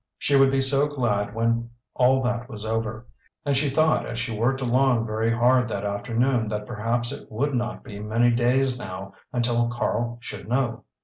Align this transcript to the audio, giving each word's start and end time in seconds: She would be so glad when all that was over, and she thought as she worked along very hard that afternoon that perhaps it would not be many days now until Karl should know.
She 0.17 0.35
would 0.35 0.49
be 0.49 0.61
so 0.61 0.87
glad 0.87 1.35
when 1.35 1.69
all 1.93 2.23
that 2.23 2.49
was 2.49 2.65
over, 2.65 3.05
and 3.45 3.55
she 3.55 3.69
thought 3.69 4.03
as 4.03 4.17
she 4.17 4.35
worked 4.35 4.59
along 4.59 5.05
very 5.05 5.31
hard 5.31 5.69
that 5.69 5.85
afternoon 5.85 6.47
that 6.47 6.65
perhaps 6.65 7.11
it 7.11 7.31
would 7.31 7.53
not 7.53 7.83
be 7.83 7.99
many 7.99 8.31
days 8.31 8.79
now 8.79 9.13
until 9.31 9.67
Karl 9.67 10.17
should 10.19 10.49
know. 10.49 10.85